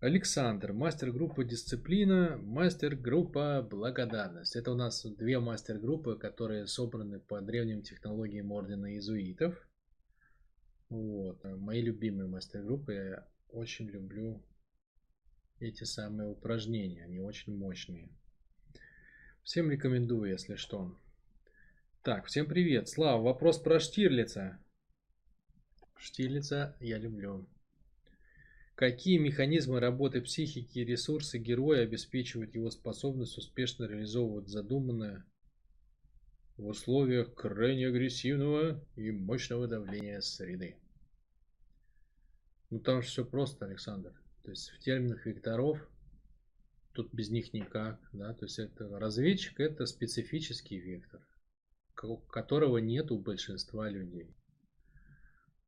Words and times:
Александр, 0.00 0.72
мастер-группа 0.72 1.44
дисциплина, 1.44 2.38
мастер-группа 2.38 3.60
благодарность. 3.70 4.56
Это 4.56 4.72
у 4.72 4.74
нас 4.74 5.04
две 5.04 5.38
мастер-группы, 5.38 6.16
которые 6.16 6.66
собраны 6.66 7.20
по 7.20 7.42
древним 7.42 7.82
технологиям 7.82 8.50
ордена 8.50 8.94
иезуитов. 8.94 9.54
Вот. 10.88 11.44
Мои 11.44 11.82
любимые 11.82 12.28
мастер-группы. 12.28 12.94
Я 12.94 13.28
очень 13.50 13.88
люблю 13.88 14.42
эти 15.58 15.84
самые 15.84 16.30
упражнения. 16.30 17.04
Они 17.04 17.20
очень 17.20 17.54
мощные. 17.54 18.08
Всем 19.42 19.70
рекомендую, 19.70 20.30
если 20.30 20.54
что. 20.54 20.98
Так, 22.02 22.24
всем 22.24 22.46
привет. 22.46 22.88
Слава, 22.88 23.22
вопрос 23.22 23.58
про 23.58 23.78
Штирлица. 23.78 24.58
Штирлица 25.98 26.74
я 26.80 26.96
люблю. 26.96 27.46
Какие 28.80 29.18
механизмы 29.18 29.78
работы 29.78 30.22
психики 30.22 30.78
и 30.78 30.86
ресурсы 30.86 31.36
героя 31.36 31.82
обеспечивают 31.82 32.54
его 32.54 32.70
способность 32.70 33.36
успешно 33.36 33.84
реализовывать 33.84 34.48
задуманное 34.48 35.26
в 36.56 36.66
условиях 36.66 37.34
крайне 37.34 37.88
агрессивного 37.88 38.82
и 38.96 39.10
мощного 39.10 39.68
давления 39.68 40.22
среды? 40.22 40.76
Ну 42.70 42.80
там 42.80 43.02
же 43.02 43.08
все 43.08 43.22
просто, 43.22 43.66
Александр. 43.66 44.18
То 44.44 44.50
есть 44.50 44.70
в 44.70 44.78
терминах 44.78 45.26
векторов 45.26 45.86
тут 46.94 47.12
без 47.12 47.28
них 47.28 47.52
никак. 47.52 48.00
Да? 48.14 48.32
То 48.32 48.46
есть 48.46 48.58
это 48.58 48.88
разведчик 48.98 49.60
это 49.60 49.84
специфический 49.84 50.78
вектор, 50.78 51.20
которого 51.92 52.78
нет 52.78 53.10
у 53.10 53.18
большинства 53.18 53.90
людей 53.90 54.34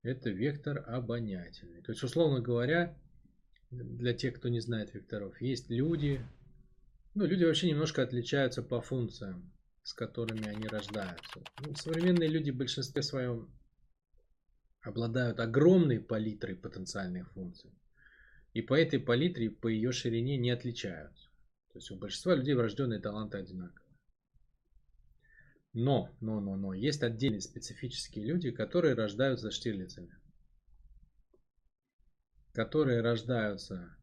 это 0.02 0.30
вектор 0.30 0.84
обонятельный. 0.88 1.80
То 1.82 1.92
есть, 1.92 2.02
условно 2.02 2.40
говоря, 2.40 2.96
для 3.72 4.12
тех, 4.12 4.34
кто 4.34 4.48
не 4.48 4.60
знает 4.60 4.94
векторов, 4.94 5.40
есть 5.40 5.70
люди, 5.70 6.20
ну, 7.14 7.24
люди 7.24 7.44
вообще 7.44 7.70
немножко 7.70 8.02
отличаются 8.02 8.62
по 8.62 8.80
функциям, 8.80 9.52
с 9.82 9.94
которыми 9.94 10.46
они 10.46 10.66
рождаются. 10.68 11.42
Ну, 11.60 11.74
современные 11.74 12.28
люди 12.28 12.50
в 12.50 12.56
большинстве 12.56 13.02
своем 13.02 13.50
обладают 14.82 15.40
огромной 15.40 16.00
палитрой 16.00 16.56
потенциальных 16.56 17.32
функций. 17.32 17.72
И 18.52 18.60
по 18.60 18.74
этой 18.74 19.00
палитре, 19.00 19.50
по 19.50 19.68
ее 19.68 19.92
ширине 19.92 20.36
не 20.36 20.50
отличаются. 20.50 21.30
То 21.72 21.78
есть 21.78 21.90
у 21.90 21.96
большинства 21.96 22.34
людей 22.34 22.54
врожденные 22.54 23.00
таланты 23.00 23.38
одинаковые. 23.38 23.80
Но, 25.72 26.14
но, 26.20 26.40
но, 26.40 26.56
но, 26.56 26.74
есть 26.74 27.02
отдельные 27.02 27.40
специфические 27.40 28.26
люди, 28.26 28.50
которые 28.50 28.94
рождаются 28.94 29.50
штирлицами. 29.50 30.14
Которые 32.52 33.00
рождаются 33.00 33.96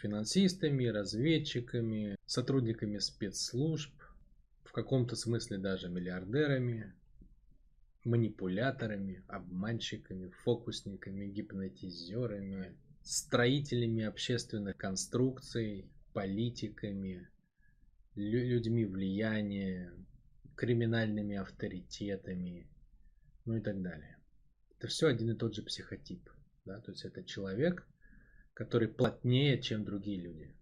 финансистами, 0.00 0.84
разведчиками, 0.84 2.16
сотрудниками 2.26 2.98
спецслужб, 2.98 3.94
в 4.64 4.72
каком-то 4.72 5.16
смысле 5.16 5.58
даже 5.58 5.88
миллиардерами, 5.88 6.92
манипуляторами, 8.04 9.24
обманщиками, 9.28 10.28
фокусниками, 10.42 11.26
гипнотизерами, 11.26 12.76
строителями 13.02 14.04
общественных 14.04 14.76
конструкций, 14.76 15.90
политиками, 16.12 17.28
людьми 18.14 18.84
влияния, 18.84 19.92
криминальными 20.56 21.36
авторитетами, 21.36 22.68
ну 23.44 23.56
и 23.56 23.60
так 23.60 23.80
далее. 23.82 24.18
Это 24.78 24.88
все 24.88 25.08
один 25.08 25.30
и 25.30 25.34
тот 25.34 25.54
же 25.54 25.62
психотип. 25.62 26.28
Да? 26.64 26.80
То 26.80 26.92
есть 26.92 27.04
это 27.04 27.24
человек, 27.24 27.86
который 28.54 28.88
плотнее, 28.88 29.60
чем 29.60 29.84
другие 29.84 30.20
люди. 30.20 30.54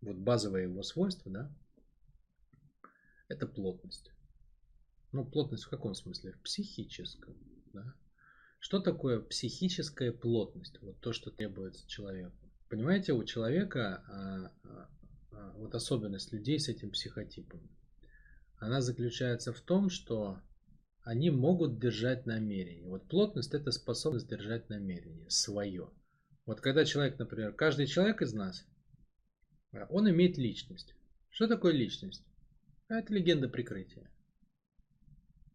Вот 0.00 0.16
базовое 0.16 0.62
его 0.62 0.82
свойство, 0.82 1.30
да, 1.32 1.56
это 3.28 3.46
плотность. 3.46 4.12
Ну, 5.12 5.24
плотность 5.24 5.64
в 5.64 5.70
каком 5.70 5.94
смысле? 5.94 6.32
В 6.32 6.42
психическом. 6.42 7.36
Да? 7.72 7.94
Что 8.58 8.80
такое 8.80 9.20
психическая 9.20 10.12
плотность? 10.12 10.80
Вот 10.82 11.00
то, 11.00 11.12
что 11.12 11.30
требуется 11.30 11.88
человеку. 11.88 12.36
Понимаете, 12.68 13.12
у 13.12 13.24
человека 13.24 14.04
а, 14.08 14.52
а, 14.64 14.90
а, 15.30 15.52
вот 15.52 15.74
особенность 15.74 16.32
людей 16.32 16.58
с 16.58 16.68
этим 16.68 16.90
психотипом 16.90 17.68
она 18.58 18.80
заключается 18.80 19.52
в 19.52 19.60
том, 19.60 19.90
что 19.90 20.40
они 21.02 21.30
могут 21.30 21.78
держать 21.78 22.26
намерение. 22.26 22.88
Вот 22.88 23.06
плотность 23.08 23.54
это 23.54 23.70
способность 23.70 24.28
держать 24.28 24.68
намерение 24.68 25.30
свое. 25.30 25.90
Вот 26.46 26.60
когда 26.60 26.84
человек, 26.84 27.18
например, 27.18 27.52
каждый 27.52 27.86
человек 27.86 28.22
из 28.22 28.32
нас, 28.32 28.64
он 29.90 30.08
имеет 30.08 30.38
личность. 30.38 30.94
Что 31.28 31.48
такое 31.48 31.72
личность? 31.72 32.24
Это 32.88 33.12
легенда 33.12 33.48
прикрытия. 33.48 34.08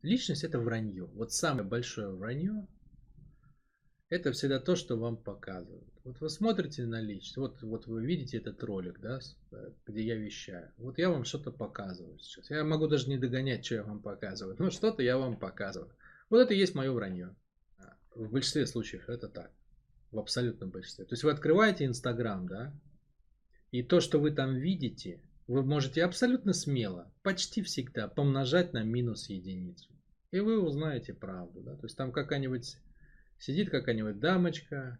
Личность 0.01 0.43
это 0.43 0.59
вранье. 0.59 1.05
Вот 1.05 1.31
самое 1.31 1.67
большое 1.67 2.09
вранье 2.09 2.67
это 4.11 4.33
всегда 4.33 4.59
то, 4.59 4.75
что 4.75 4.97
вам 4.97 5.15
показывают. 5.15 5.87
Вот 6.03 6.19
вы 6.19 6.29
смотрите 6.29 6.85
на 6.85 6.99
личность, 6.99 7.37
вот, 7.37 7.61
вот 7.61 7.87
вы 7.87 8.05
видите 8.05 8.37
этот 8.37 8.61
ролик, 8.61 8.99
да, 8.99 9.19
э, 9.51 9.71
где 9.85 10.03
я 10.03 10.15
вещаю. 10.17 10.69
Вот 10.77 10.97
я 10.97 11.09
вам 11.09 11.23
что-то 11.23 11.51
показываю 11.51 12.19
сейчас. 12.19 12.49
Я 12.49 12.65
могу 12.65 12.87
даже 12.87 13.07
не 13.07 13.17
догонять, 13.17 13.65
что 13.65 13.75
я 13.75 13.83
вам 13.83 14.01
показываю, 14.01 14.57
но 14.59 14.69
что-то 14.69 15.01
я 15.01 15.17
вам 15.17 15.39
показываю. 15.39 15.95
Вот 16.29 16.39
это 16.39 16.53
и 16.53 16.57
есть 16.57 16.75
мое 16.75 16.91
вранье. 16.91 17.33
А, 17.77 17.95
в 18.13 18.31
большинстве 18.31 18.67
случаев 18.67 19.07
это 19.07 19.29
так. 19.29 19.51
В 20.11 20.19
абсолютном 20.19 20.69
большинстве. 20.69 21.05
То 21.05 21.13
есть 21.13 21.23
вы 21.23 21.31
открываете 21.31 21.85
Инстаграм, 21.85 22.47
да, 22.47 22.73
и 23.71 23.81
то, 23.81 24.01
что 24.01 24.19
вы 24.19 24.31
там 24.31 24.55
видите, 24.55 25.21
вы 25.47 25.63
можете 25.63 26.03
абсолютно 26.03 26.53
смело, 26.53 27.11
почти 27.23 27.61
всегда 27.61 28.07
помножать 28.07 28.73
на 28.73 28.83
минус 28.83 29.29
единицу. 29.29 29.89
И 30.31 30.39
вы 30.39 30.61
узнаете 30.61 31.13
правду. 31.13 31.61
Да? 31.61 31.75
То 31.75 31.85
есть 31.85 31.97
там 31.97 32.11
какая-нибудь 32.11 32.77
Сидит 33.41 33.71
какая-нибудь 33.71 34.19
дамочка 34.19 34.99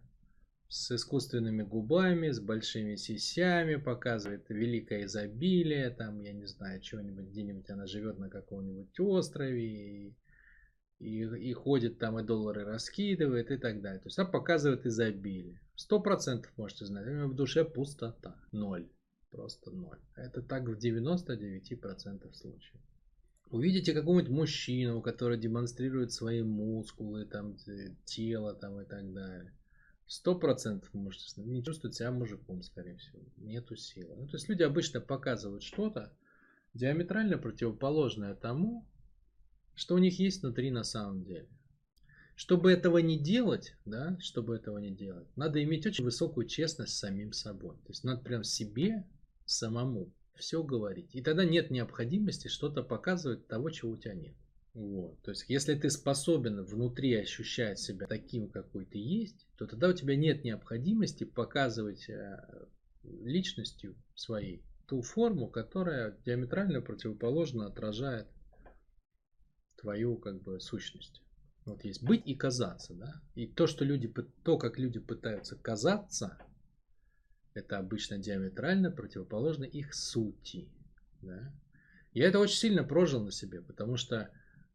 с 0.66 0.90
искусственными 0.90 1.62
губами, 1.62 2.30
с 2.30 2.40
большими 2.40 2.96
сисями, 2.96 3.76
показывает 3.76 4.48
великое 4.48 5.04
изобилие, 5.04 5.90
там, 5.90 6.20
я 6.22 6.32
не 6.32 6.46
знаю, 6.46 6.80
чего-нибудь, 6.80 7.26
где-нибудь 7.26 7.70
она 7.70 7.86
живет 7.86 8.18
на 8.18 8.28
каком-нибудь 8.28 8.98
острове, 8.98 10.08
и, 10.08 10.16
и, 11.02 11.50
и 11.50 11.52
ходит 11.52 11.98
там 11.98 12.18
и 12.18 12.22
доллары 12.22 12.64
раскидывает 12.64 13.50
и 13.50 13.56
так 13.56 13.82
далее. 13.82 14.00
То 14.00 14.06
есть 14.06 14.18
она 14.18 14.28
показывает 14.28 14.86
изобилие. 14.86 15.60
Сто 15.74 16.00
процентов 16.00 16.52
можете 16.56 16.86
знать, 16.86 17.06
у 17.06 17.28
в 17.28 17.34
душе 17.34 17.64
пустота, 17.64 18.36
ноль, 18.52 18.88
просто 19.30 19.70
ноль. 19.70 19.98
Это 20.16 20.42
так 20.42 20.68
в 20.68 20.78
99% 20.78 22.32
случаев 22.34 22.80
увидите 23.52 23.92
какого-нибудь 23.92 24.32
мужчину, 24.32 25.02
который 25.02 25.38
демонстрирует 25.38 26.10
свои 26.10 26.42
мускулы, 26.42 27.26
там, 27.26 27.56
тело 28.04 28.54
там, 28.54 28.80
и 28.80 28.84
так 28.84 29.12
далее. 29.12 29.52
Сто 30.06 30.34
процентов 30.34 30.92
можете 30.94 31.40
не 31.42 31.62
чувствовать 31.62 31.94
себя 31.94 32.10
мужиком, 32.10 32.62
скорее 32.62 32.96
всего. 32.96 33.20
Нету 33.36 33.76
силы. 33.76 34.16
Ну, 34.16 34.26
то 34.26 34.36
есть 34.36 34.48
люди 34.48 34.62
обычно 34.62 35.00
показывают 35.00 35.62
что-то 35.62 36.12
диаметрально 36.74 37.38
противоположное 37.38 38.34
тому, 38.34 38.86
что 39.74 39.94
у 39.94 39.98
них 39.98 40.18
есть 40.18 40.42
внутри 40.42 40.70
на 40.70 40.84
самом 40.84 41.24
деле. 41.24 41.48
Чтобы 42.34 42.72
этого 42.72 42.98
не 42.98 43.18
делать, 43.18 43.74
да, 43.84 44.16
чтобы 44.20 44.56
этого 44.56 44.78
не 44.78 44.90
делать, 44.90 45.28
надо 45.36 45.62
иметь 45.62 45.86
очень 45.86 46.04
высокую 46.04 46.46
честность 46.46 46.94
с 46.94 46.98
самим 46.98 47.32
собой. 47.32 47.76
То 47.76 47.90
есть 47.90 48.04
надо 48.04 48.22
прям 48.22 48.42
себе 48.42 49.06
самому 49.44 50.12
все 50.34 50.62
говорить. 50.62 51.14
И 51.14 51.22
тогда 51.22 51.44
нет 51.44 51.70
необходимости 51.70 52.48
что-то 52.48 52.82
показывать 52.82 53.46
того, 53.46 53.70
чего 53.70 53.92
у 53.92 53.96
тебя 53.96 54.14
нет. 54.14 54.34
Вот. 54.74 55.20
То 55.22 55.32
есть, 55.32 55.44
если 55.48 55.74
ты 55.74 55.90
способен 55.90 56.62
внутри 56.64 57.14
ощущать 57.14 57.78
себя 57.78 58.06
таким, 58.06 58.48
какой 58.48 58.86
ты 58.86 58.98
есть, 58.98 59.46
то 59.58 59.66
тогда 59.66 59.88
у 59.88 59.92
тебя 59.92 60.16
нет 60.16 60.44
необходимости 60.44 61.24
показывать 61.24 62.08
э, 62.08 62.66
личностью 63.02 63.94
своей 64.14 64.62
ту 64.86 65.02
форму, 65.02 65.48
которая 65.48 66.16
диаметрально 66.24 66.80
противоположно 66.80 67.66
отражает 67.66 68.26
твою 69.82 70.16
как 70.16 70.40
бы 70.42 70.60
сущность. 70.60 71.20
Вот 71.64 71.84
есть 71.84 72.02
быть 72.02 72.26
и 72.26 72.34
казаться, 72.34 72.94
да. 72.94 73.20
И 73.34 73.46
то, 73.46 73.66
что 73.66 73.84
люди, 73.84 74.12
то, 74.42 74.56
как 74.56 74.78
люди 74.78 74.98
пытаются 74.98 75.56
казаться, 75.56 76.38
это 77.54 77.78
обычно 77.78 78.18
диаметрально 78.18 78.90
противоположно 78.90 79.64
их 79.64 79.94
сути. 79.94 80.68
Да? 81.20 81.52
Я 82.12 82.28
это 82.28 82.38
очень 82.38 82.56
сильно 82.56 82.82
прожил 82.82 83.24
на 83.24 83.30
себе, 83.30 83.60
потому 83.60 83.96
что 83.96 84.30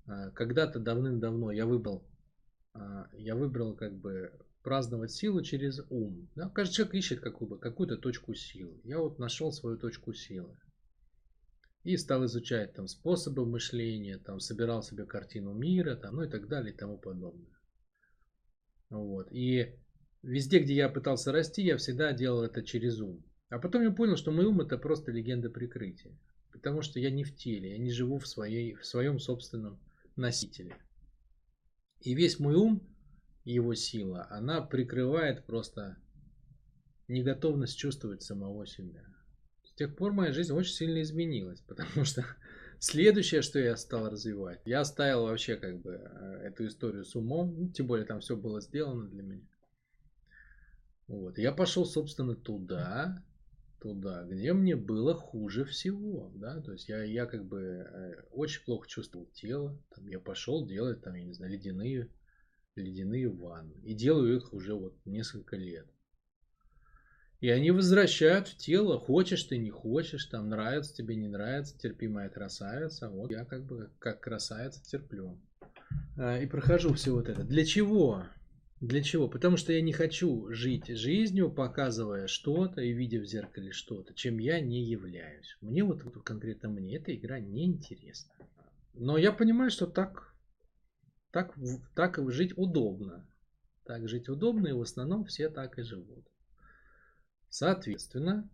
а, 0.05 0.29
когда-то 0.31 0.79
давным-давно 0.79 1.51
я 1.51 1.65
выбрал, 1.65 2.07
а, 2.73 3.09
я 3.13 3.35
выбрал 3.35 3.75
как 3.75 3.97
бы 3.97 4.31
праздновать 4.63 5.11
силу 5.11 5.41
через 5.41 5.81
ум. 5.89 6.29
Да? 6.35 6.49
Каждый 6.49 6.73
человек 6.73 6.95
ищет 6.95 7.19
какую, 7.19 7.49
бы, 7.49 7.57
какую-то 7.57 7.97
точку 7.97 8.33
силы. 8.33 8.79
Я 8.83 8.99
вот 8.99 9.19
нашел 9.19 9.51
свою 9.51 9.77
точку 9.77 10.13
силы. 10.13 10.57
И 11.87 11.95
стал 11.95 12.25
изучать 12.25 12.73
там 12.73 12.85
способы 12.89 13.45
мышления, 13.45 14.17
там 14.17 14.41
собирал 14.41 14.83
себе 14.83 15.05
картину 15.05 15.53
мира, 15.53 15.95
там, 15.95 16.17
ну 16.17 16.23
и 16.23 16.29
так 16.29 16.49
далее 16.49 16.73
и 16.73 16.77
тому 16.77 16.97
подобное. 16.97 17.57
Вот. 18.89 19.31
И 19.31 19.73
везде, 20.21 20.59
где 20.59 20.75
я 20.75 20.89
пытался 20.89 21.31
расти, 21.31 21.63
я 21.63 21.77
всегда 21.77 22.11
делал 22.11 22.43
это 22.43 22.61
через 22.61 22.99
ум. 22.99 23.23
А 23.47 23.57
потом 23.57 23.83
я 23.83 23.91
понял, 23.91 24.17
что 24.17 24.31
мой 24.31 24.43
ум 24.43 24.59
это 24.59 24.77
просто 24.77 25.13
легенда 25.13 25.49
прикрытия. 25.49 26.11
Потому 26.51 26.81
что 26.81 26.99
я 26.99 27.09
не 27.09 27.23
в 27.23 27.33
теле, 27.33 27.71
я 27.71 27.77
не 27.77 27.91
живу 27.91 28.19
в, 28.19 28.27
своей, 28.27 28.73
в 28.73 28.85
своем 28.85 29.17
собственном 29.17 29.79
носителе. 30.17 30.75
И 32.01 32.15
весь 32.15 32.37
мой 32.37 32.55
ум, 32.55 32.85
его 33.45 33.75
сила, 33.75 34.27
она 34.29 34.59
прикрывает 34.59 35.45
просто 35.45 35.95
неготовность 37.07 37.77
чувствовать 37.77 38.23
самого 38.23 38.67
себя. 38.67 39.05
Тех 39.77 39.95
пор 39.95 40.11
моя 40.11 40.33
жизнь 40.33 40.53
очень 40.53 40.73
сильно 40.73 41.03
изменилась, 41.03 41.61
потому 41.61 42.03
что 42.03 42.25
следующее, 42.79 43.43
что 43.43 43.59
я 43.59 43.77
стал 43.77 44.09
развивать, 44.09 44.59
я 44.65 44.79
оставил 44.79 45.25
вообще 45.25 45.55
как 45.55 45.79
бы 45.81 45.91
э, 45.91 46.47
эту 46.47 46.65
историю 46.65 47.05
с 47.05 47.15
умом, 47.15 47.53
ну, 47.55 47.69
тем 47.69 47.85
более 47.85 48.07
там 48.07 48.19
все 48.19 48.35
было 48.35 48.59
сделано 48.59 49.07
для 49.07 49.21
меня. 49.21 49.47
Вот. 51.07 51.37
Я 51.37 51.51
пошел, 51.51 51.85
собственно, 51.85 52.35
туда, 52.35 53.23
туда, 53.79 54.23
где 54.23 54.51
мне 54.53 54.75
было 54.75 55.13
хуже 55.13 55.63
всего, 55.63 56.31
да, 56.33 56.59
то 56.59 56.71
есть 56.71 56.89
я, 56.89 57.03
я 57.03 57.27
как 57.27 57.45
бы 57.45 57.61
э, 57.61 58.23
очень 58.31 58.65
плохо 58.65 58.89
чувствовал 58.89 59.27
тело, 59.27 59.79
там 59.95 60.07
я 60.07 60.19
пошел 60.19 60.65
делать, 60.65 61.03
там, 61.03 61.13
я 61.13 61.23
не 61.23 61.33
знаю, 61.33 61.53
ледяные, 61.53 62.09
ледяные 62.75 63.29
ванны, 63.29 63.75
и 63.83 63.93
делаю 63.93 64.37
их 64.37 64.53
уже 64.53 64.73
вот 64.73 64.97
несколько 65.05 65.55
лет. 65.55 65.87
И 67.39 67.49
они 67.49 67.69
возвращают 67.69 68.47
в 68.47 68.57
тело, 68.57 68.99
хочешь 68.99 69.43
ты, 69.43 69.57
не 69.57 69.69
хочешь, 69.69 70.25
там 70.25 70.49
нравится 70.49 70.95
тебе, 70.95 71.15
не 71.15 71.27
нравится, 71.27 71.77
терпимая 71.77 72.29
красавица, 72.29 73.09
вот 73.09 73.31
я 73.31 73.45
как 73.45 73.65
бы 73.65 73.91
как 73.99 74.21
красавица 74.21 74.83
терплю. 74.83 75.39
А, 76.17 76.39
и 76.39 76.47
прохожу 76.47 76.93
все 76.93 77.11
вот 77.11 77.29
это. 77.29 77.43
Для 77.43 77.63
чего? 77.63 78.25
Для 78.81 79.03
чего? 79.03 79.27
Потому 79.27 79.57
что 79.57 79.71
я 79.71 79.81
не 79.81 79.93
хочу 79.93 80.51
жить 80.51 80.87
жизнью, 80.87 81.51
показывая 81.51 82.27
что-то 82.27 82.81
и 82.81 82.91
видя 82.91 83.19
в 83.19 83.25
зеркале 83.25 83.71
что-то, 83.71 84.15
чем 84.15 84.39
я 84.39 84.59
не 84.59 84.83
являюсь. 84.83 85.57
Мне 85.61 85.83
вот, 85.83 86.03
вот 86.03 86.23
конкретно 86.23 86.69
мне 86.69 86.97
эта 86.97 87.15
игра 87.15 87.39
не 87.39 87.65
интересна. 87.65 88.33
Но 88.93 89.17
я 89.17 89.31
понимаю, 89.31 89.69
что 89.69 89.85
так, 89.85 90.33
так, 91.31 91.55
так 91.95 92.19
жить 92.31 92.57
удобно. 92.57 93.27
Так 93.85 94.07
жить 94.07 94.27
удобно, 94.27 94.67
и 94.67 94.73
в 94.73 94.81
основном 94.81 95.25
все 95.25 95.49
так 95.49 95.77
и 95.77 95.83
живут. 95.83 96.25
Соответственно, 97.49 98.49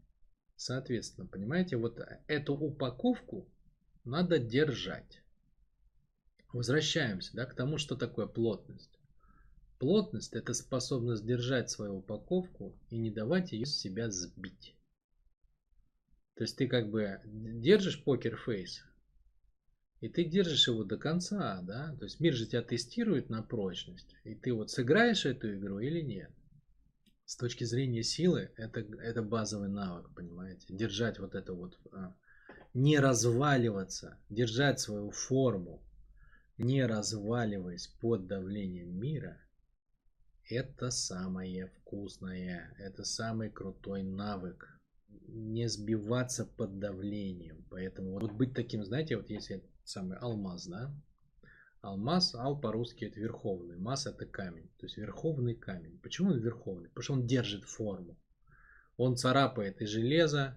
соответственно, 0.55 1.27
понимаете, 1.27 1.77
вот 1.77 1.99
эту 2.27 2.53
упаковку 2.53 3.49
надо 4.03 4.39
держать. 4.39 5.21
Возвращаемся 6.51 7.35
да, 7.35 7.45
к 7.45 7.55
тому, 7.55 7.77
что 7.77 7.95
такое 7.95 8.27
плотность. 8.27 8.99
Плотность– 9.79 10.33
это 10.35 10.53
способность 10.53 11.25
держать 11.25 11.69
свою 11.69 11.97
упаковку 11.97 12.77
и 12.89 12.97
не 12.97 13.11
давать 13.11 13.51
ее 13.51 13.65
с 13.65 13.75
себя 13.75 14.09
сбить. 14.09 14.75
То 16.35 16.43
есть 16.43 16.57
ты 16.57 16.67
как 16.67 16.89
бы 16.89 17.19
держишь 17.25 18.03
покер-фейс, 18.03 18.83
и 19.99 20.09
ты 20.09 20.23
держишь 20.23 20.67
его 20.67 20.83
до 20.83 20.97
конца, 20.97 21.61
да? 21.63 21.95
То 21.97 22.05
есть 22.05 22.19
мир 22.19 22.33
же 22.33 22.45
тебя 22.45 22.61
тестирует 22.61 23.29
на 23.29 23.41
прочность, 23.41 24.15
и 24.23 24.35
ты 24.35 24.53
вот 24.53 24.71
сыграешь 24.71 25.25
эту 25.25 25.53
игру 25.55 25.79
или 25.79 26.01
нет. 26.01 26.31
С 27.25 27.35
точки 27.37 27.63
зрения 27.63 28.03
силы, 28.03 28.51
это, 28.57 28.81
это 28.81 29.21
базовый 29.21 29.69
навык, 29.69 30.13
понимаете? 30.13 30.65
Держать 30.69 31.19
вот 31.19 31.35
это 31.35 31.53
вот, 31.53 31.79
а, 31.91 32.15
не 32.73 32.99
разваливаться, 32.99 34.17
держать 34.29 34.79
свою 34.79 35.11
форму, 35.11 35.81
не 36.57 36.85
разваливаясь 36.85 37.87
под 37.87 38.27
давлением 38.27 38.99
мира– 38.99 39.39
это 40.49 40.91
самое 40.91 41.67
вкусное, 41.67 42.75
это 42.77 43.03
самый 43.05 43.49
крутой 43.49 44.03
навык. 44.03 44.67
Не 45.27 45.69
сбиваться 45.69 46.45
под 46.45 46.79
давлением. 46.79 47.65
Поэтому 47.69 48.19
вот 48.19 48.33
быть 48.33 48.53
таким, 48.53 48.83
знаете, 48.83 49.15
вот 49.15 49.29
если 49.29 49.63
самый 49.83 50.17
алмаз, 50.17 50.67
да? 50.67 50.93
Алмаз, 51.83 52.33
ал 52.33 52.57
по-русски 52.57 53.03
это 53.03 53.19
верховный, 53.19 53.77
мас 53.77 54.07
это 54.07 54.25
камень, 54.25 54.69
то 54.77 54.85
есть 54.85 54.95
верховный 54.97 55.53
камень. 55.53 55.99
Почему 55.99 56.31
он 56.31 56.39
верховный? 56.39 56.87
Потому 56.87 57.03
что 57.03 57.13
он 57.13 57.27
держит 57.27 57.65
форму. 57.65 58.17
Он 58.95 59.17
царапает 59.17 59.81
и 59.81 59.85
железо, 59.85 60.55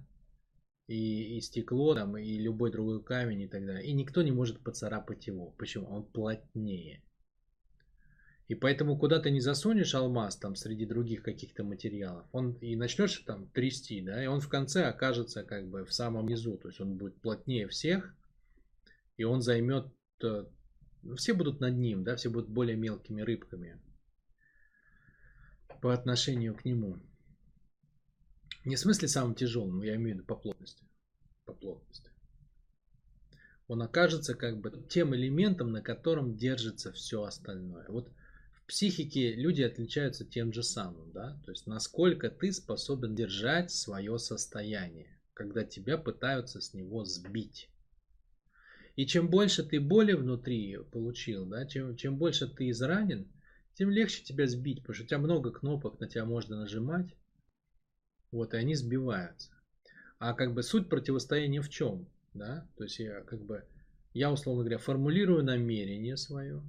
и, 0.86 1.36
и 1.36 1.40
стекло, 1.40 1.96
там, 1.96 2.16
и 2.16 2.38
любой 2.38 2.70
другой 2.70 3.02
камень 3.02 3.42
и 3.42 3.48
так 3.48 3.66
далее. 3.66 3.84
И 3.84 3.92
никто 3.92 4.22
не 4.22 4.30
может 4.30 4.62
поцарапать 4.62 5.26
его. 5.26 5.50
Почему? 5.58 5.88
Он 5.88 6.04
плотнее. 6.04 7.02
И 8.46 8.54
поэтому 8.54 8.96
куда 8.96 9.18
ты 9.18 9.32
не 9.32 9.40
засунешь 9.40 9.96
алмаз 9.96 10.36
там 10.36 10.54
среди 10.54 10.86
других 10.86 11.24
каких-то 11.24 11.64
материалов, 11.64 12.28
он 12.30 12.52
и 12.60 12.76
начнешь 12.76 13.18
там 13.26 13.48
трясти, 13.48 14.00
да, 14.00 14.22
и 14.22 14.28
он 14.28 14.40
в 14.40 14.48
конце 14.48 14.84
окажется 14.84 15.42
как 15.42 15.68
бы 15.68 15.84
в 15.84 15.92
самом 15.92 16.28
низу, 16.28 16.56
то 16.56 16.68
есть 16.68 16.80
он 16.80 16.96
будет 16.96 17.20
плотнее 17.20 17.66
всех, 17.66 18.14
и 19.16 19.24
он 19.24 19.42
займет, 19.42 19.88
э, 20.22 20.44
все 21.14 21.34
будут 21.34 21.60
над 21.60 21.76
ним, 21.76 22.02
да, 22.02 22.16
все 22.16 22.30
будут 22.30 22.48
более 22.48 22.76
мелкими 22.76 23.22
рыбками 23.22 23.80
по 25.80 25.94
отношению 25.94 26.56
к 26.56 26.64
нему. 26.64 26.98
Не 28.64 28.74
в 28.74 28.80
смысле 28.80 29.06
самым 29.06 29.34
тяжелым, 29.34 29.82
я 29.82 29.94
имею 29.94 30.16
в 30.16 30.18
виду 30.18 30.26
по 30.26 30.34
плотности. 30.34 30.84
По 31.44 31.52
плотности. 31.52 32.10
Он 33.68 33.82
окажется 33.82 34.34
как 34.34 34.60
бы 34.60 34.72
тем 34.88 35.14
элементом, 35.14 35.70
на 35.70 35.82
котором 35.82 36.36
держится 36.36 36.92
все 36.92 37.22
остальное. 37.22 37.86
Вот 37.88 38.10
психике 38.66 39.34
люди 39.34 39.62
отличаются 39.62 40.24
тем 40.24 40.52
же 40.52 40.62
самым, 40.62 41.12
да, 41.12 41.40
то 41.44 41.52
есть 41.52 41.66
насколько 41.66 42.30
ты 42.30 42.52
способен 42.52 43.14
держать 43.14 43.70
свое 43.70 44.18
состояние, 44.18 45.20
когда 45.34 45.64
тебя 45.64 45.98
пытаются 45.98 46.60
с 46.60 46.74
него 46.74 47.04
сбить. 47.04 47.70
И 48.96 49.06
чем 49.06 49.28
больше 49.28 49.62
ты 49.62 49.78
боли 49.78 50.14
внутри 50.14 50.78
получил, 50.90 51.44
да, 51.46 51.66
чем, 51.66 51.96
чем 51.96 52.16
больше 52.16 52.48
ты 52.48 52.70
изранен, 52.70 53.30
тем 53.74 53.90
легче 53.90 54.24
тебя 54.24 54.46
сбить, 54.46 54.80
потому 54.80 54.94
что 54.94 55.04
у 55.04 55.06
тебя 55.06 55.18
много 55.18 55.52
кнопок, 55.52 56.00
на 56.00 56.08
тебя 56.08 56.24
можно 56.24 56.56
нажимать, 56.56 57.14
вот, 58.32 58.54
и 58.54 58.56
они 58.56 58.74
сбиваются. 58.74 59.52
А 60.18 60.32
как 60.32 60.54
бы 60.54 60.62
суть 60.62 60.88
противостояния 60.88 61.60
в 61.60 61.68
чем, 61.68 62.08
да, 62.32 62.66
то 62.78 62.84
есть 62.84 62.98
я 62.98 63.20
как 63.20 63.44
бы, 63.44 63.64
я 64.14 64.32
условно 64.32 64.62
говоря, 64.62 64.78
формулирую 64.78 65.44
намерение 65.44 66.16
свое, 66.16 66.62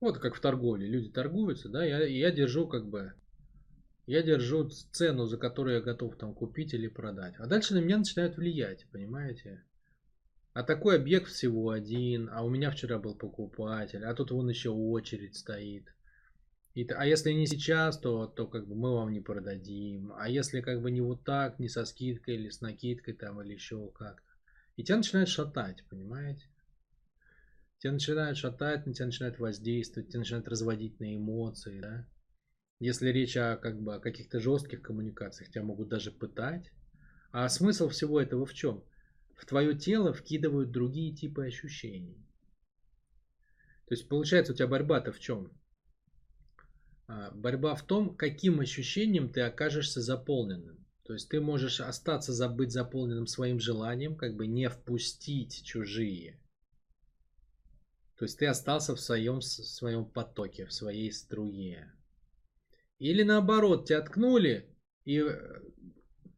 вот 0.00 0.18
как 0.18 0.34
в 0.34 0.40
торговле. 0.40 0.88
Люди 0.88 1.08
торгуются, 1.10 1.68
да, 1.68 1.84
я, 1.84 2.04
я 2.04 2.32
держу 2.32 2.66
как 2.66 2.88
бы, 2.88 3.12
я 4.06 4.22
держу 4.22 4.68
цену, 4.68 5.26
за 5.26 5.38
которую 5.38 5.76
я 5.76 5.80
готов 5.80 6.16
там 6.16 6.34
купить 6.34 6.74
или 6.74 6.88
продать. 6.88 7.36
А 7.38 7.46
дальше 7.46 7.74
на 7.74 7.78
меня 7.78 7.98
начинают 7.98 8.36
влиять, 8.36 8.88
понимаете? 8.90 9.62
А 10.54 10.62
такой 10.62 10.96
объект 10.96 11.28
всего 11.28 11.70
один, 11.70 12.28
а 12.30 12.44
у 12.44 12.50
меня 12.50 12.70
вчера 12.70 12.98
был 12.98 13.14
покупатель, 13.14 14.04
а 14.04 14.14
тут 14.14 14.30
вон 14.30 14.48
еще 14.48 14.70
очередь 14.70 15.36
стоит. 15.36 15.94
И, 16.74 16.86
а 16.88 17.06
если 17.06 17.32
не 17.32 17.46
сейчас, 17.46 17.98
то, 17.98 18.26
то 18.26 18.46
как 18.46 18.66
бы 18.66 18.74
мы 18.74 18.94
вам 18.94 19.12
не 19.12 19.20
продадим. 19.20 20.12
А 20.16 20.28
если 20.28 20.60
как 20.60 20.82
бы 20.82 20.90
не 20.90 21.00
вот 21.00 21.24
так, 21.24 21.58
не 21.58 21.68
со 21.68 21.84
скидкой 21.84 22.36
или 22.36 22.48
с 22.48 22.60
накидкой 22.60 23.14
там 23.14 23.40
или 23.42 23.54
еще 23.54 23.90
как-то. 23.92 24.32
И 24.76 24.84
тебя 24.84 24.98
начинает 24.98 25.28
шатать, 25.28 25.84
понимаете? 25.88 26.46
тебя 27.82 27.94
начинают 27.94 28.38
шатать, 28.38 28.86
на 28.86 28.94
тебя 28.94 29.06
начинают 29.06 29.40
воздействовать, 29.40 30.08
тебя 30.08 30.20
начинают 30.20 30.46
разводить 30.46 31.00
на 31.00 31.16
эмоции, 31.16 31.80
да. 31.80 32.06
Если 32.78 33.08
речь 33.08 33.36
о, 33.36 33.56
как 33.56 33.80
бы, 33.80 33.96
о 33.96 34.00
каких-то 34.00 34.38
жестких 34.38 34.82
коммуникациях, 34.82 35.50
тебя 35.50 35.64
могут 35.64 35.88
даже 35.88 36.12
пытать. 36.12 36.70
А 37.32 37.48
смысл 37.48 37.88
всего 37.88 38.20
этого 38.20 38.46
в 38.46 38.54
чем? 38.54 38.84
В 39.36 39.46
твое 39.46 39.76
тело 39.76 40.12
вкидывают 40.12 40.70
другие 40.70 41.14
типы 41.14 41.46
ощущений. 41.46 42.24
То 43.86 43.94
есть 43.94 44.08
получается 44.08 44.52
у 44.52 44.56
тебя 44.56 44.68
борьба-то 44.68 45.12
в 45.12 45.18
чем? 45.18 45.52
А, 47.08 47.30
борьба 47.32 47.74
в 47.74 47.82
том, 47.82 48.16
каким 48.16 48.60
ощущением 48.60 49.30
ты 49.32 49.40
окажешься 49.40 50.00
заполненным. 50.00 50.86
То 51.04 51.12
есть 51.14 51.28
ты 51.28 51.40
можешь 51.40 51.80
остаться 51.80 52.32
забыть 52.32 52.70
заполненным 52.70 53.26
своим 53.26 53.58
желанием, 53.58 54.16
как 54.16 54.36
бы 54.36 54.46
не 54.46 54.68
впустить 54.68 55.64
чужие 55.64 56.38
то 58.22 58.26
есть 58.26 58.38
ты 58.38 58.46
остался 58.46 58.94
в 58.94 59.00
своем, 59.00 59.40
в 59.40 59.42
своем 59.42 60.04
потоке, 60.04 60.64
в 60.64 60.72
своей 60.72 61.10
струе. 61.10 61.92
Или 63.00 63.24
наоборот, 63.24 63.88
тебя 63.88 64.00
ткнули 64.00 64.72
и 65.04 65.18
э, 65.18 65.60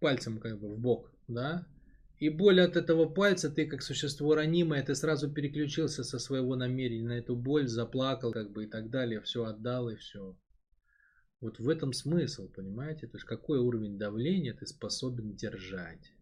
пальцем 0.00 0.40
как 0.40 0.58
бы 0.58 0.74
в 0.74 0.78
бок, 0.78 1.12
да? 1.28 1.68
И 2.24 2.30
боль 2.30 2.62
от 2.62 2.74
этого 2.74 3.04
пальца, 3.04 3.50
ты 3.50 3.66
как 3.66 3.82
существо 3.82 4.34
ранимое, 4.34 4.82
ты 4.82 4.94
сразу 4.94 5.30
переключился 5.30 6.02
со 6.04 6.18
своего 6.18 6.56
намерения 6.56 7.06
на 7.06 7.18
эту 7.18 7.36
боль, 7.36 7.68
заплакал 7.68 8.32
как 8.32 8.50
бы 8.50 8.64
и 8.64 8.66
так 8.66 8.88
далее, 8.88 9.20
все 9.20 9.44
отдал 9.44 9.90
и 9.90 9.96
все. 9.96 10.34
Вот 11.42 11.58
в 11.58 11.68
этом 11.68 11.92
смысл, 11.92 12.48
понимаете? 12.48 13.08
То 13.08 13.18
есть 13.18 13.26
какой 13.26 13.58
уровень 13.58 13.98
давления 13.98 14.54
ты 14.54 14.64
способен 14.64 15.36
держать. 15.36 16.14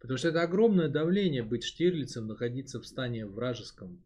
Потому 0.00 0.16
что 0.16 0.28
это 0.28 0.40
огромное 0.40 0.88
давление 0.88 1.42
быть 1.42 1.64
Штирлицем, 1.64 2.26
находиться 2.26 2.80
в 2.80 2.86
стане 2.86 3.26
вражеском, 3.26 4.02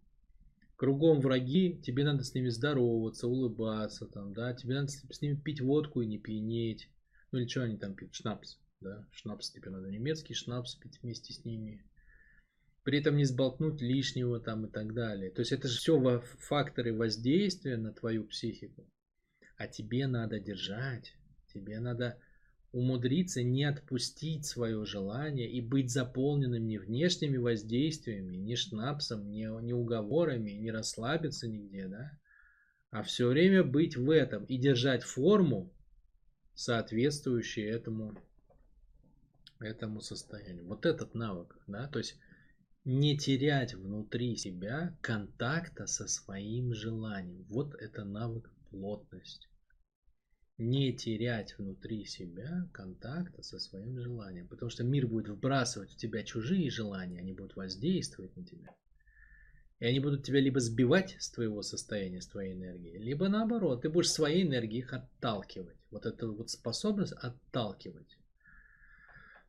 Кругом 0.74 1.20
враги, 1.20 1.80
тебе 1.80 2.02
надо 2.02 2.24
с 2.24 2.34
ними 2.34 2.48
здороваться, 2.48 3.28
улыбаться, 3.28 4.06
там, 4.06 4.34
да, 4.34 4.52
тебе 4.52 4.74
надо 4.74 4.88
с 4.88 5.22
ними 5.22 5.36
пить 5.36 5.60
водку 5.60 6.00
и 6.00 6.06
не 6.06 6.18
пьянеть. 6.18 6.88
Ну 7.30 7.38
или 7.38 7.46
что 7.46 7.62
они 7.62 7.76
там 7.76 7.94
пьют? 7.94 8.12
Шнапс, 8.16 8.58
да, 8.84 9.08
шнапс 9.10 9.50
тебе 9.50 9.70
надо 9.70 9.90
немецкий 9.90 10.34
шнапс 10.34 10.76
пить 10.76 11.00
вместе 11.02 11.32
с 11.32 11.44
ними. 11.44 11.84
При 12.84 12.98
этом 12.98 13.16
не 13.16 13.24
сболтнуть 13.24 13.80
лишнего 13.80 14.38
там 14.38 14.66
и 14.66 14.70
так 14.70 14.94
далее. 14.94 15.30
То 15.30 15.40
есть 15.40 15.52
это 15.52 15.66
же 15.66 15.78
все 15.78 16.22
факторы 16.38 16.94
воздействия 16.94 17.76
на 17.76 17.92
твою 17.92 18.24
психику. 18.24 18.86
А 19.56 19.66
тебе 19.66 20.06
надо 20.06 20.38
держать, 20.38 21.14
тебе 21.52 21.80
надо 21.80 22.20
умудриться 22.72 23.42
не 23.42 23.64
отпустить 23.64 24.44
свое 24.44 24.84
желание 24.84 25.50
и 25.50 25.60
быть 25.60 25.90
заполненным 25.90 26.66
не 26.66 26.78
внешними 26.78 27.36
воздействиями, 27.36 28.36
не 28.36 28.56
шнапсом, 28.56 29.30
не, 29.30 29.44
не 29.62 29.72
уговорами, 29.72 30.50
не 30.50 30.72
расслабиться 30.72 31.48
нигде, 31.48 31.86
да, 31.86 32.18
а 32.90 33.02
все 33.04 33.28
время 33.28 33.62
быть 33.62 33.96
в 33.96 34.10
этом 34.10 34.44
и 34.44 34.58
держать 34.58 35.04
форму, 35.04 35.72
соответствующую 36.54 37.68
этому, 37.68 38.16
этому 39.64 40.00
состоянию. 40.00 40.66
Вот 40.66 40.86
этот 40.86 41.14
навык, 41.14 41.58
да, 41.66 41.88
то 41.88 41.98
есть 41.98 42.16
не 42.84 43.16
терять 43.16 43.74
внутри 43.74 44.36
себя 44.36 44.96
контакта 45.00 45.86
со 45.86 46.06
своим 46.06 46.74
желанием. 46.74 47.44
Вот 47.48 47.74
это 47.74 48.04
навык 48.04 48.50
плотности 48.70 49.48
не 50.58 50.92
терять 50.92 51.58
внутри 51.58 52.04
себя 52.04 52.68
контакта 52.72 53.42
со 53.42 53.58
своим 53.58 53.98
желанием. 54.00 54.46
Потому 54.48 54.70
что 54.70 54.84
мир 54.84 55.06
будет 55.06 55.28
вбрасывать 55.28 55.92
в 55.92 55.96
тебя 55.96 56.22
чужие 56.22 56.70
желания, 56.70 57.18
они 57.18 57.32
будут 57.32 57.56
воздействовать 57.56 58.36
на 58.36 58.44
тебя. 58.44 58.74
И 59.80 59.86
они 59.86 59.98
будут 59.98 60.24
тебя 60.24 60.40
либо 60.40 60.60
сбивать 60.60 61.16
с 61.18 61.30
твоего 61.30 61.62
состояния, 61.62 62.20
с 62.20 62.28
твоей 62.28 62.54
энергии, 62.54 62.96
либо 62.96 63.28
наоборот, 63.28 63.82
ты 63.82 63.88
будешь 63.88 64.10
своей 64.10 64.44
энергией 64.44 64.82
их 64.82 64.92
отталкивать. 64.92 65.76
Вот 65.90 66.06
эта 66.06 66.28
вот 66.28 66.50
способность 66.50 67.12
отталкивать. 67.12 68.16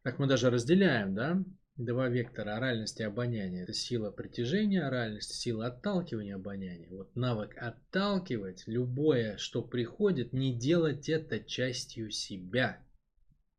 Так 0.05 0.19
мы 0.19 0.27
даже 0.27 0.49
разделяем, 0.49 1.15
да, 1.15 1.43
Два 1.77 2.07
вектора 2.07 2.55
оральности 2.55 3.01
и 3.01 3.05
обоняния. 3.05 3.63
Это 3.63 3.73
сила 3.73 4.09
притяжения 4.09 4.87
оральности, 4.87 5.33
сила 5.33 5.67
отталкивания 5.67 6.35
обоняния. 6.35 6.87
Вот 6.89 7.13
навык 7.17 7.57
отталкивать 7.57 8.63
любое, 8.65 9.35
что 9.35 9.61
приходит, 9.61 10.31
не 10.31 10.57
делать 10.57 11.09
это 11.09 11.41
частью 11.41 12.11
себя. 12.11 12.81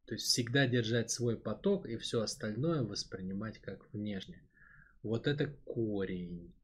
То 0.06 0.14
есть 0.14 0.28
всегда 0.28 0.66
держать 0.66 1.10
свой 1.10 1.36
поток 1.36 1.84
и 1.86 1.98
все 1.98 2.22
остальное 2.22 2.82
воспринимать 2.84 3.58
как 3.58 3.92
внешне. 3.92 4.40
Вот 5.02 5.26
это 5.26 5.48
корень. 5.66 6.54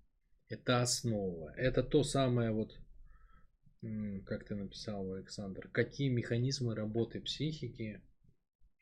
Это 0.49 0.81
основа. 0.81 1.53
Это 1.57 1.83
то 1.83 2.03
самое 2.03 2.51
вот, 2.51 2.79
как 4.25 4.47
ты 4.47 4.55
написал, 4.55 5.13
Александр, 5.13 5.69
какие 5.69 6.09
механизмы 6.09 6.75
работы 6.75 7.21
психики 7.21 8.01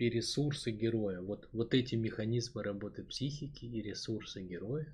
и 0.00 0.08
ресурсы 0.08 0.70
героя. 0.70 1.20
Вот, 1.20 1.48
вот 1.52 1.74
эти 1.74 1.94
механизмы 1.94 2.62
работы 2.62 3.04
психики 3.04 3.66
и 3.66 3.82
ресурсы 3.82 4.40
героя. 4.40 4.92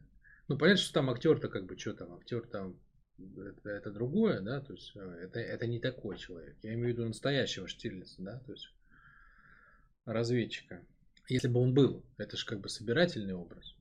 Ну, 0.48 0.58
понятно, 0.58 0.82
что 0.82 0.94
там 0.94 1.10
актер-то 1.10 1.48
как 1.48 1.66
бы, 1.66 1.78
что 1.78 1.94
там, 1.94 2.14
актер 2.14 2.46
там, 2.46 2.78
это, 3.18 3.70
это 3.70 3.90
другое, 3.90 4.40
да, 4.40 4.60
то 4.60 4.72
есть 4.72 4.92
э, 4.94 5.18
это, 5.22 5.40
это 5.40 5.66
не 5.66 5.78
такой 5.78 6.18
человек. 6.18 6.56
Я 6.62 6.74
имею 6.74 6.88
в 6.94 6.98
виду 6.98 7.06
настоящего 7.06 7.68
Штирлица, 7.68 8.20
да, 8.22 8.38
то 8.40 8.52
есть 8.52 8.68
разведчика. 10.04 10.84
Если 11.28 11.48
бы 11.48 11.60
он 11.60 11.72
был, 11.74 12.04
это 12.18 12.36
же 12.36 12.44
как 12.44 12.60
бы 12.60 12.68
собирательный 12.68 13.34
образ. 13.34 13.74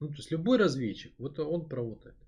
Ну, 0.00 0.08
то 0.08 0.14
есть 0.14 0.30
любой 0.30 0.58
разведчик, 0.58 1.12
вот 1.18 1.38
он 1.38 1.68
про 1.68 1.82
вот 1.82 2.06
это. 2.06 2.21